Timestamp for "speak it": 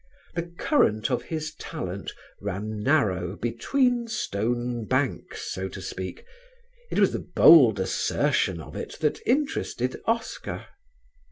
5.79-6.97